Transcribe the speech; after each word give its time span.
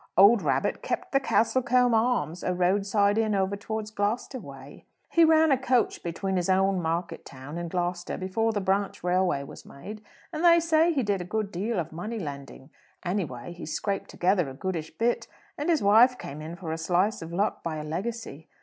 Old 0.17 0.41
Rabbitt 0.41 0.81
kept 0.81 1.11
the 1.11 1.19
Castlecombe 1.19 1.93
Arms, 1.93 2.41
a 2.43 2.55
roadside 2.55 3.19
inn 3.19 3.35
over 3.35 3.55
towards 3.55 3.91
Gloucester 3.91 4.39
way. 4.39 4.83
He 5.11 5.23
ran 5.23 5.51
a 5.51 5.59
coach 5.59 6.01
between 6.01 6.37
his 6.37 6.49
own 6.49 6.81
market 6.81 7.23
town 7.23 7.55
and 7.59 7.69
Gloucester 7.69 8.17
before 8.17 8.51
the 8.51 8.61
branch 8.61 9.03
railway 9.03 9.43
was 9.43 9.63
made, 9.63 10.01
and 10.33 10.43
they 10.43 10.59
say 10.59 10.91
he 10.91 11.03
did 11.03 11.21
a 11.21 11.23
good 11.23 11.51
deal 11.51 11.77
of 11.77 11.91
money 11.91 12.17
lending; 12.17 12.71
any 13.05 13.25
way, 13.25 13.51
he 13.51 13.67
scraped 13.67 14.09
together 14.09 14.49
a 14.49 14.55
goodish 14.55 14.89
bit, 14.97 15.27
and 15.55 15.69
his 15.69 15.83
wife 15.83 16.17
came 16.17 16.41
in 16.41 16.55
for 16.55 16.71
a 16.71 16.79
slice 16.79 17.21
of 17.21 17.31
luck 17.31 17.61
by 17.61 17.75
a 17.77 17.83
legacy. 17.83 18.47